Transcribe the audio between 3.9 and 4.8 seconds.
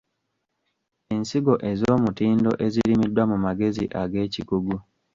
ag’ekikugu.